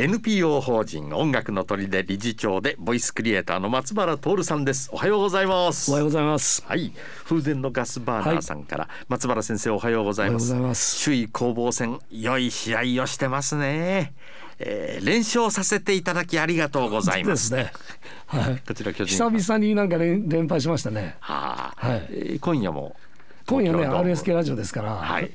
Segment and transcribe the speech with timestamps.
[0.00, 6.90] NPO 法人音楽の鳥で理事長でボイスクリエイターの松原徹さんですおはようございますおはようございますはい
[7.26, 10.40] 風前のガスバーナーさんから、はい、松原先生おはようございま
[10.74, 14.14] す首位攻防戦良い試合をしてますね
[14.58, 17.54] えー、連勝させていただきありがとうございます。
[17.54, 17.72] ね、
[18.26, 18.62] はい。
[18.66, 19.16] こちら巨人。
[19.16, 21.16] 久々になんか連連敗しましたね。
[21.20, 22.94] はあ、はい、えー、今夜も
[23.46, 24.96] 今夜ね RSK ラジオですから。
[24.96, 25.30] はい。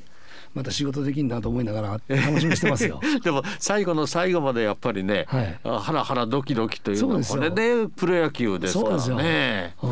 [0.56, 3.00] また仕事できんなと思いながら楽しみしてますよ。
[3.24, 9.76] でも最後の最後までやっぱりね、はい、ハラハラドキドキというのはこれでプロ野球ですからね。
[9.82, 9.86] あ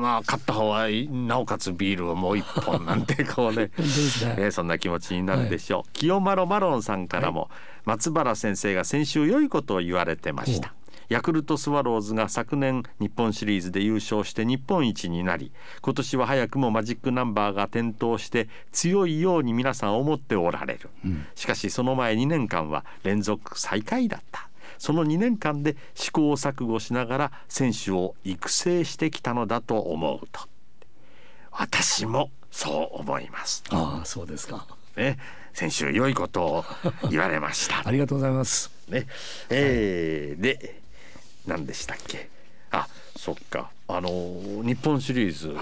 [0.00, 3.70] まあ勝った方はなおかつビールをもう一本なんてこうね。
[3.76, 4.34] ね。
[4.38, 7.50] えー、そんな気持ちになるでしょう、はい、清丸マロンさんからも、
[7.84, 10.74] 松原先生が先週良いことを言われてました
[11.08, 24.48] ヤクルトスワローズが昨年日本シリーズで優勝して日本一になり今年は早くもマジックナンバーが点灯して強いように皆さん思っておられる、うん、しかしその前2年間は連続最下位だった。
[24.78, 30.40] その2年間で試行錯誤しながら選手を育成してきたのだと思うと。
[31.50, 33.64] 私もそう思います。
[33.70, 34.66] ああそうですか。
[34.96, 35.18] ね。
[35.52, 36.64] 先週良いことを
[37.10, 37.82] 言われました。
[37.88, 38.70] ありがとうございます。
[38.88, 39.06] ね。
[39.48, 40.82] えー、はい、で
[41.46, 42.28] 何でしたっけ？
[42.70, 43.70] あそっか。
[43.88, 44.08] あの
[44.64, 45.56] 日本シリーズ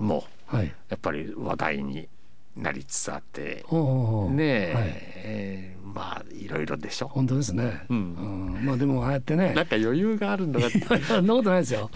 [0.00, 2.08] も、はい、やっぱり話題に
[2.56, 4.84] なりつつあって、はい、ねえ、はい。
[5.22, 7.08] えー、まあいろいろでしょ。
[7.08, 7.96] 本当ですね、うん、
[8.56, 9.54] うん、まあでもああやってね。
[9.54, 10.60] なんか余裕があるんだ
[11.06, 11.90] そんなことないですよ。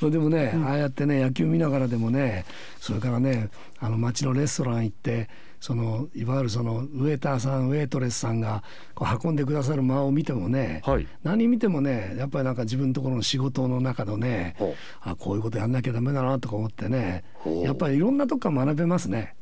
[0.00, 2.44] でもね、うん、ああやってね野球見ながらでもね
[2.78, 3.48] それからね
[3.80, 5.28] あの街のレストラン行って
[5.60, 8.62] そのいわゆるそのウェーターさんウェイトレスさんが
[8.94, 14.56] こう運んでくださる間を見てもね、はい、何見てもねやっぱりなんか自分のところの仕事の中のね
[15.00, 17.24] あこういうことやんなきゃダメだなとか思ってね
[17.62, 19.34] やっぱりいろんなとこから学べますね。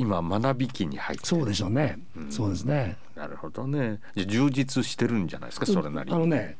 [0.00, 2.96] 今学び期に入ってそうでしょうね、うん、そうですね。
[3.16, 3.98] なるほどね。
[4.14, 6.56] 充実してるんじゃないですかそれなりあのね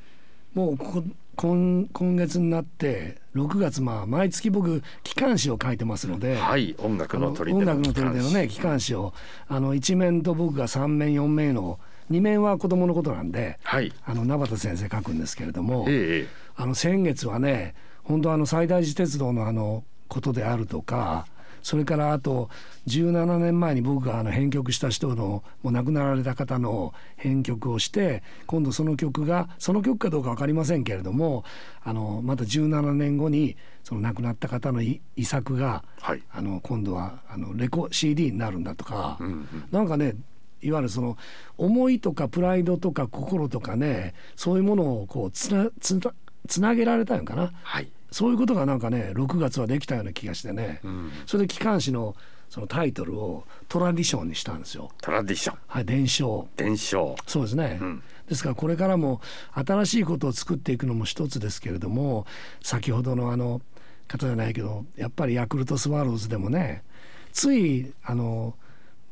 [0.55, 1.05] もうここ
[1.39, 9.15] 今今月になって6月まあ毎月僕機関誌を書いてますので、はい、音楽の鳥音楽の鳥でのね機関誌を
[9.47, 11.79] あの一面と僕が三面四面の
[12.11, 21.27] 二面は子供のことなんで、はい、あの名畑先生書くんですけれども、ええ、あの先月はね本当あの最大寺鉄道のあのことであるとか。
[21.69, 22.49] それからあと
[22.87, 31.45] 17年前に僕があの編曲した人のもう亡くなられた方の編曲をして今度その曲がその曲かどうか分かりませんけれども
[31.85, 40.15] あのまた17年後にその亡くなった方の遺作が、はい、あの今度はあのレコ CD になるんだとか、うんうん、なんかね
[40.63, 41.19] いわゆるその
[41.59, 46.15] 思いとかプライドとか心とかねそういうものをこうつなつな
[46.47, 52.15] つなげられたのかな、はい、そういうことがなんかね6月はできたような気がしてね、うん、それで機関誌の
[52.49, 54.91] そのタイトルをトラディションにしたんですよ。
[55.03, 55.59] トラディション。
[55.67, 56.49] はい、伝承。
[56.57, 57.15] 伝承。
[57.27, 57.79] そうですね。
[57.81, 59.21] うん、ですからこれからも
[59.53, 62.27] 新しいことを作っていくのも一つですけれども、
[62.63, 63.61] 先ほどのあの
[64.07, 66.85] 方じゃないけど、やっぱりヤクルトスワローズでもね、
[67.33, 68.55] ついあの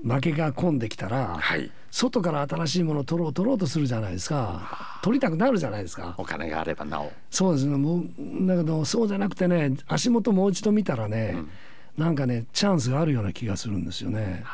[0.05, 5.01] 負けが込んできたら、はい、外から新しいものを取ろう取ろうとするじゃないですか。
[5.03, 6.15] 取りたくなるじゃないですか。
[6.19, 7.13] お金があればなお。
[7.31, 7.77] そうですね。
[7.77, 8.03] もう
[8.47, 11.51] だけどそうじゃなくてね足元もう一度見たらね、うん、
[11.97, 14.45] なんかねチャンスがあるような気がするんですよね。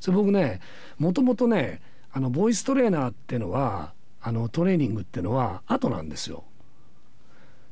[0.00, 0.60] それ僕ね
[0.98, 1.80] もともとね
[2.12, 6.44] あのボイストレーナーっていうのはあのトレーニングっていうのは後なんですよ。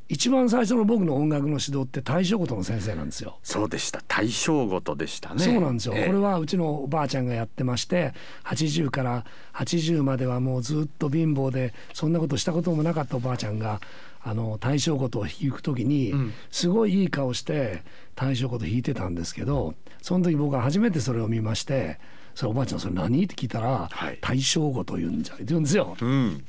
[0.08, 3.38] 一番最初の僕の音楽の指導って大正琴の先生なんですよ。
[3.42, 4.02] そうでした。
[4.06, 5.42] 大正琴でしたね。
[5.42, 5.94] そうなんですよ。
[5.96, 9.24] えー、これはうちのおばあちゃんがやってまして、80から
[9.54, 13.80] 80まではもうずっと貧乏でそんなことしたこともなかったおばあちゃんが。
[14.28, 16.12] あの大正琴を弾く時に、
[16.50, 17.84] すごいいい顔して
[18.16, 22.00] 大正琴弾いてたんですけどその時僕は初めてそれを見まして
[22.34, 25.96] 「それおばあちゃんそれ何?」って聞いたら「はい、大正琴言うんじゃ」言うんですよ。
[26.00, 26.44] うん、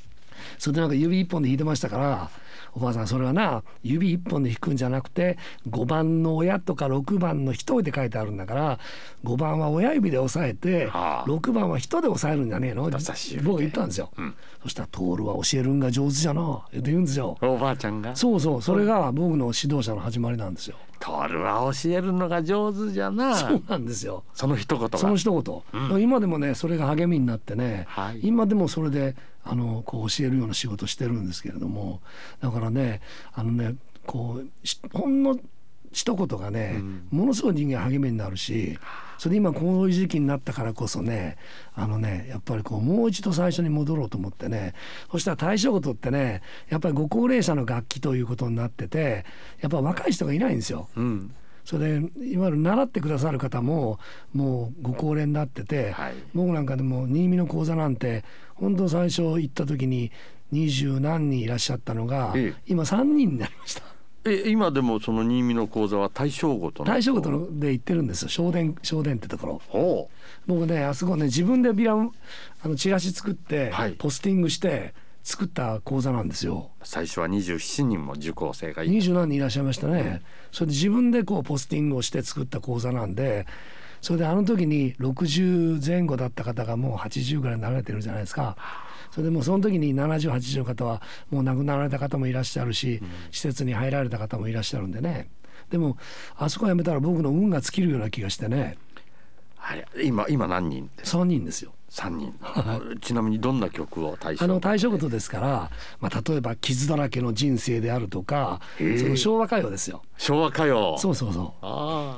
[0.57, 2.29] それでなんか指一本で弾いてましたから
[2.73, 5.37] おばあさんそれはな指一本で弾くんじゃなくて
[5.69, 8.79] 5番の親とか6番の人で書いてあるんだから
[9.23, 12.83] 5番は親指で押さえて、はあ、6番は人で押さえるんじゃねえの？
[12.83, 17.37] 僕が言ったんですよ、うん、そしたら「徹は教えるんが上手じゃな」って言うんですよ。
[17.41, 18.15] おばあちゃんが？
[18.15, 20.75] そうそうそれが僕の指導者の始まりなんですよ。
[20.99, 23.35] 徹は教えるのが上手じゃな。
[23.35, 24.23] そうなんですよ。
[24.33, 25.41] その一言その一
[25.73, 29.15] 言、うん、今でもねそれが励みになってね、はい、今でもそれで
[29.49, 32.01] あのこう教えるような仕事してるんですけれども
[32.41, 33.01] だからね
[33.33, 35.37] あのねこうほんの
[35.91, 38.77] 一言がね、うん、ものすごい人間励みになるし
[39.17, 41.37] それで今こういう時期になったからこそね
[41.73, 44.73] あのねやっぱりこうもう一度最初に戻ろうと思ってね
[45.11, 49.25] そしたら大正琴ってねやっぱりご高齢者の楽器ということになってて
[49.61, 50.89] やっぱ若い人がいないんですよ。
[50.95, 51.33] うん
[51.67, 53.99] それでいわゆる習ってくださる方も
[54.33, 58.23] もうご高齢になってて、はい、僕なんかでも新見の講座なんて
[58.55, 60.09] 本当最初行った時に
[60.49, 63.83] 二十何人いらっしゃったのが、ええ、今3人になりました。
[64.23, 68.29] え今でもその新見の講座は大正ごと大正ごとで行ってるんですよ。
[68.29, 70.09] 正殿正殿ってところ。
[70.47, 71.97] 僕ねあそこね自分でビラあ
[72.65, 74.93] のチラシ作って、はい、ポスティングして
[75.27, 76.71] 作った講座なんですよ。
[76.83, 80.21] 最初は27人も受講生がい二十何人いらっしゃいましたね、うん、
[80.53, 83.45] それで自分でこうポスティングをして作った講座なんで
[83.99, 88.55] それであの時に60前後だった方がもう80ぐらいになられてるじゃないですか。
[89.11, 93.01] それでもうその時に7080の方はもう亡くなられた方もいらっしゃるし、
[93.31, 95.29] 施設に入られた方もいらっしゃるんでね。
[95.71, 95.97] でも
[96.37, 98.77] あそこ辞めたら僕の運が尽きるような気がしてね
[100.03, 101.73] 今今何人3人ですよ。
[101.89, 102.33] 3人。
[103.01, 110.03] ちなみにどんな曲を対象あの対象ことですから、まあ、例えば「傷だらけの人生」であるとかその昭和歌謡ですよ。
[110.17, 110.97] 昭和歌謡。
[110.99, 111.67] そうそうそう。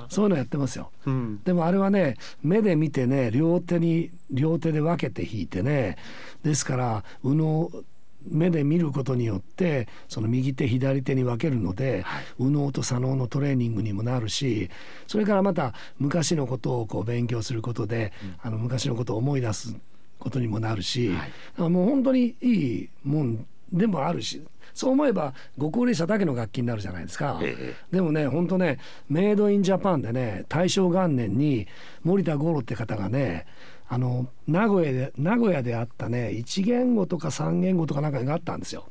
[0.09, 5.97] そういうのやってますよ、うん、でもあれはね目で見てね両手に両手で分けて弾いてね
[6.43, 7.71] ですから右脳
[8.27, 14.69] 目で見ることによってその右手左手に分けるので、はい、右脳と左脳のトレーニングにもなるし
[15.07, 19.75] それからまた昔のことをこう勉強することで、うん、あの昔のことを思い出す
[20.19, 21.09] ことにもなるし、
[21.57, 24.41] はい、もう本当にいいもんでもあるし
[24.73, 28.79] そう思えばご高齢者だけの楽器になるじゃないですか、ええ、でもね本当ね
[29.09, 31.67] メイドインジャパンでね大正元年に
[32.03, 33.45] 森田五郎って方がね
[33.87, 38.87] あの名古屋で名古屋であったね1言語とか3言語とかなんかがあったんですよ。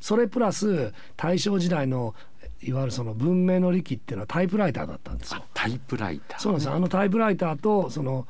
[0.00, 2.14] それプラス大正時代の
[2.60, 5.44] いわゆるその文明の利器っていうのはタイプライターだったんですよ。
[5.54, 8.26] タイプライター、そうなんですあのタイプライターとその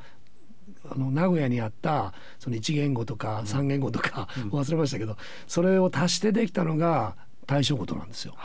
[0.91, 5.17] あの名古屋にあったその1言語とか3言語とか、忘れましたけど
[5.47, 7.15] それを足してできたのが
[7.47, 8.35] 大正琴なんですよ。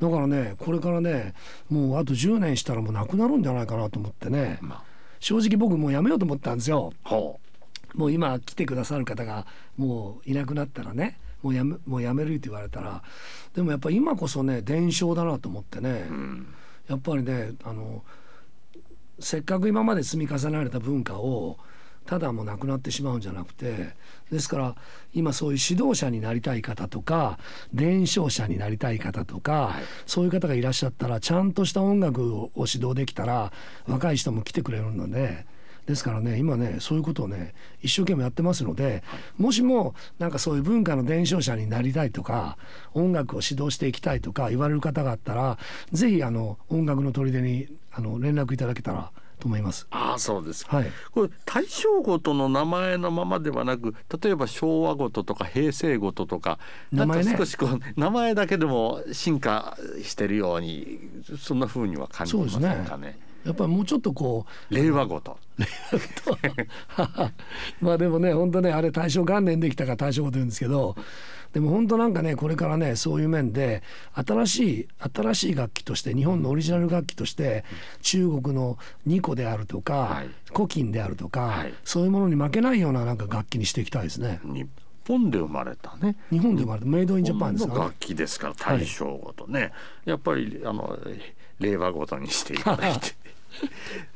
[0.00, 1.34] だからねこれからね
[1.70, 4.58] もうあと10年したらもうなくなるんじゃないかなと思ってね。
[4.60, 4.96] まあ。
[5.20, 6.92] 正直僕もうやめようと思ったんですよ。
[7.94, 9.46] もう今来てくださる方が
[9.76, 13.02] もういなくなったらねもうやめもうやめるって言われたら
[13.54, 16.54] でもやっぱり今こそね伝承だなと思ってね、うん、
[16.88, 18.02] やっぱりねあの
[19.18, 21.58] せっかく今まで積み重ねられた文化を
[22.06, 23.94] ただもうなくなってしまうんじゃなくて
[24.30, 24.76] ですから
[25.12, 27.38] 今そういう指導者になりたい方とか
[27.74, 33.52] 伝承者になりたい方とか、はい、そういう方がいらっしゃったらちゃんとした音楽を指導できたら
[33.86, 35.44] 若い人も来てくれるので。
[35.86, 39.02] ですからね今ねそういうことをね一生懸命やってますので、
[39.38, 42.58] もしもなんかそういう文化の伝承者になりたいとか
[42.92, 45.58] 音楽を指導していきたいとか言われる方があったら
[45.92, 49.86] 是非あの音楽の砦にあの連絡いただけたらと思います。
[49.90, 56.58] ああそうですはい、これ大正ごとの名前のままではなく例えば昭和ごととか平成ごととか
[56.90, 60.98] 名前、ね、少しこう名前だけでも進化してるように
[61.38, 63.18] そんなふうには感じますかね。
[63.46, 65.38] やっぱりもうちょっとこう令和ごと。
[67.80, 70.94] まあでもね本当ねあれ大正元年できたから大正ごと言うんですけど
[71.52, 73.82] でも本当なんかねこれからねそういう面で
[74.14, 77.64] 新しい新しい楽器として日本のオリジナル楽器として
[78.02, 78.76] 中国の
[79.06, 84.40] 二個であるとか、はい、古今であるとか、はい、そういうものに負けないようななんか楽器にしていきたいですね。
[84.44, 84.66] 日
[85.08, 86.16] 本で生まれたね。
[86.30, 86.86] 日本で生まれた。
[86.86, 87.74] メイドインジャパンですか？
[87.74, 89.72] 楽器ですから大正ごとね、はい、
[90.10, 90.98] やっぱりあの
[91.60, 93.14] 令和ごとにしていただいて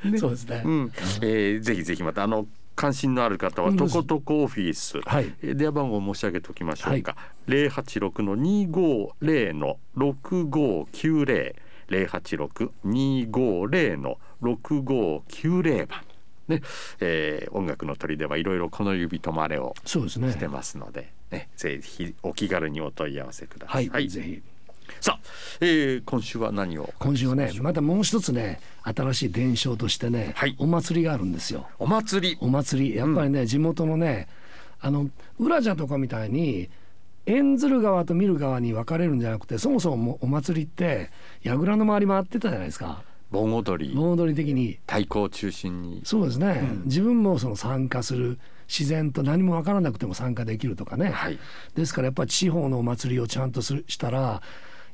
[0.04, 0.92] ね、そうですね、うん。
[1.22, 7.16] えー、ぜひぜひまたあの関心のある方はとことこオフィス、はい、電話番号申し上げておきましょうか、
[7.46, 11.54] 零八六の二五零の六五九零。
[11.90, 16.00] 零八六二五零の六五九零番。
[16.46, 16.62] ね、
[17.00, 23.88] えー、音楽の鳥ではいろいろこの指止まれをしてますので、ね、ね、ぜひお気軽にお問い合わせください。
[23.88, 24.42] はい、ぜひ
[25.00, 25.20] さあ、
[25.60, 26.92] えー、今週は何を？
[26.98, 31.66] 今週はねまたもう一つね新しい伝承としてね、はい、お祭りがあるんですよ。
[31.78, 32.38] お祭り。
[32.40, 32.96] お祭り。
[32.96, 34.28] やっぱりね、うん、地元のね
[34.80, 36.68] あの浦社とかみたいに
[37.26, 41.10] 演ずる側と見る側に分かれるんじゃなくてそもそもお祭りって
[41.44, 43.02] 櫓の周り回ってたじゃないですか。
[43.30, 43.94] 盆踊り。
[43.94, 44.78] 盆踊り的に。
[44.86, 46.02] 太鼓を中心に。
[46.04, 48.38] そうですね、うん、自分もその参加する
[48.68, 51.38] 自然と何も分からなくても参加できるとかね、はい、
[51.74, 54.42] ですからやっぱり地方のお祭りをちゃんとするしたら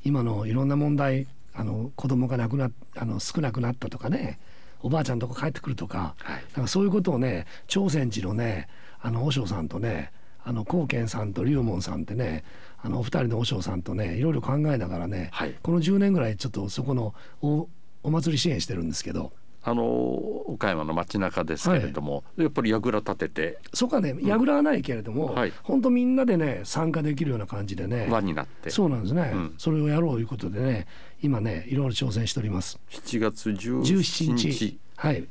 [0.07, 4.39] 今のいろんな問題あの子供が亡くなあの少なくなったとかね
[4.81, 8.69] おばあちゃんとこ帰ってくるとか,、はい、なんかそういうことをね朝鮮寺のね
[9.01, 10.13] あの和尚さんとね
[10.45, 12.45] あの光賢さんと龍門さんってね
[12.79, 17.69] あのお二人の和尚さんとねいろいろ考えながらね、はい、この10年ぐらいちょっとそこのお
[18.05, 19.33] お祭り支援してるんですけど
[19.69, 23.59] あの岡山の街中ですけれども、はい、やっぱり櫓立てて。
[23.75, 28.07] そうかね櫓はないけれども、うんはい、本当みんなでね参加できるような感じでね。
[28.09, 28.71] 輪になって。
[28.71, 30.87] そうなんですね、うん、それをやろうということでね
[31.21, 32.79] 今ねいろいろ挑戦しております。
[32.91, 34.79] 7月17日。
[34.95, 35.27] はい。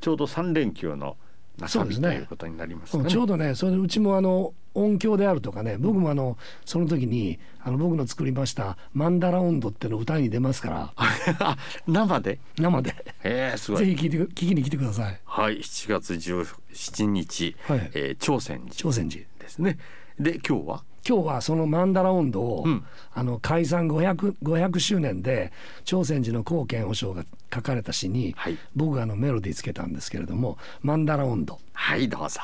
[0.00, 1.16] ちょうど3連休の
[1.60, 11.56] 中日、ね、ということになります、ね、ちょうどねそれでうちもあの音響であるとかね僕もあのその時にあの僕の作りました「マンダラ温度」っていうの歌に出ますから。
[11.86, 12.38] 生で？
[12.58, 12.94] 生で。
[13.22, 13.86] えー、すごい。
[13.86, 15.20] ぜひ聞いて聞きに来てください。
[15.24, 18.74] はい7月17日、はい、えー、朝鮮寺。
[18.74, 19.24] 朝鮮寺。
[19.38, 19.78] ですね。
[20.18, 20.84] で今日は？
[21.08, 22.84] 今日はそのマンダラ温度を、うん、
[23.14, 25.52] あの解散 500, 500周年で
[25.84, 32.40] 朝鮮寺の貢献保証が書かれた詩に、はい、僕があのメロディーつけたんですけれども「マンダラ温度」はいどうぞ。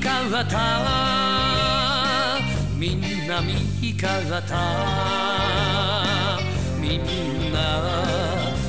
[0.00, 0.58] 方
[2.78, 4.16] みんな右方
[6.80, 7.58] みんな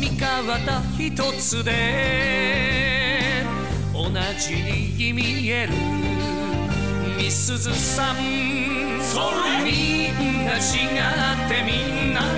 [0.00, 1.70] 三方一つで
[3.92, 5.72] 同じに見える
[7.16, 8.16] みすずさん
[9.64, 10.60] みんな違っ
[11.48, 12.31] てみんな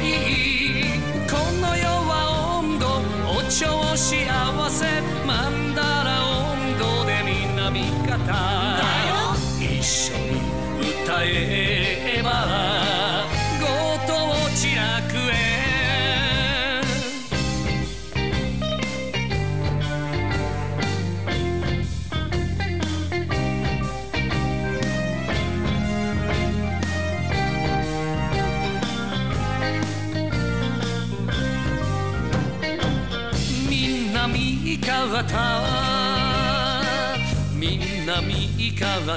[35.15, 35.63] 方
[37.55, 39.15] みんな味方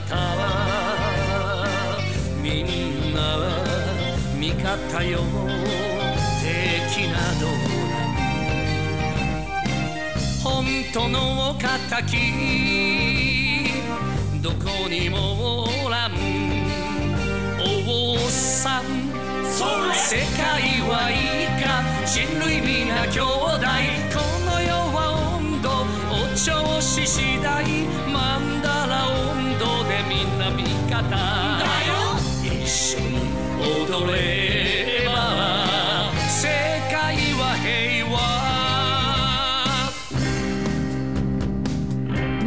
[2.40, 3.20] みんな
[4.40, 5.20] 味方よ。
[6.40, 7.48] 敵など。
[10.44, 11.56] 本当の
[11.90, 12.14] 敵。
[14.40, 16.12] どこにもおらん。
[17.88, 18.84] 王さん。
[19.94, 21.82] 世界はいいか。
[22.06, 23.97] 人類皆兄弟。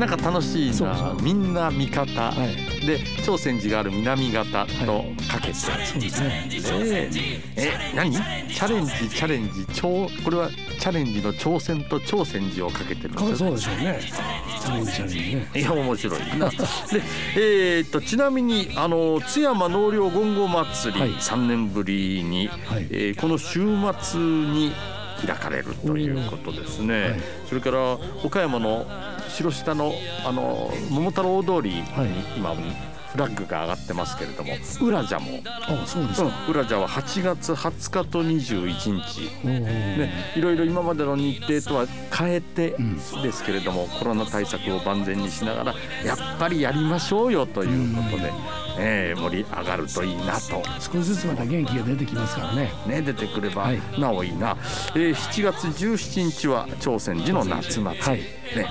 [0.00, 1.14] なんか楽しいな。
[1.20, 6.48] みんな味方、はい、で朝鮮寺がある南方とかけて、はい、そうですね。
[7.54, 8.10] え何？
[8.10, 14.00] チャレンジチャレンジ超これはチャレンジの挑戦と挑戦寺をかけてるんですそうでしょうね。
[14.00, 15.50] チャレンジチャレンジね。
[15.54, 16.20] いや面白い。
[16.38, 16.56] な で
[17.36, 23.60] えー、っとちなみにあの津山納涼ゴンゴ祭り、はい、3年ぶりに、はい、えー、この週
[24.00, 24.72] 末に
[25.26, 28.86] 開かれるということですね、はい、それから岡山の
[29.30, 29.92] 白下の
[30.24, 31.82] あの桃太郎通りに
[32.36, 32.54] 今、
[33.12, 35.40] フラッグが上がってますけれども裏じゃも。
[35.44, 38.10] あそうですか、うん、裏じゃは8月20日。
[38.10, 42.76] と21日、ね、いろいろ今までの日程とは変えて
[43.22, 48.59] ですけれども、うん、コロナ対策を万全にしながらやっぱりやりましょうよということで。
[48.78, 50.62] えー、盛り上がるといいなと。
[50.78, 52.72] 少しずつまた元気が出てきますからね。
[52.86, 54.56] ね出てくればなおいいな、はい、
[54.94, 58.24] えー、7月17日は朝鮮寺の夏祭り、はい、ね、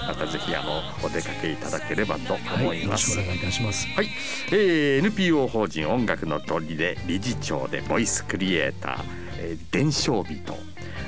[0.07, 3.87] またぜひあのお出かけいただければと思います、はい、よろしくお願いいたします。
[3.87, 4.07] はい、
[4.51, 9.03] えー、NPO 法人音楽の鳥で理事長でボイスクリエイター、
[9.39, 10.53] えー、伝承人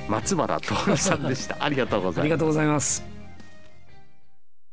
[0.08, 1.64] 松原徹さんでした。
[1.64, 2.20] ありがとうございます。
[2.22, 3.11] ありがとうございます